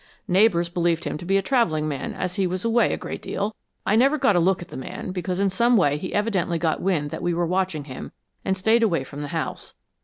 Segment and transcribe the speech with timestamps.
[0.27, 3.55] Neighbors believed him to be a traveling man as he was away a great deal.
[3.85, 6.81] I never got a look at the man, because in some way he evidently got
[6.81, 8.11] wind that we were watching him
[8.43, 9.75] and stayed away from the house.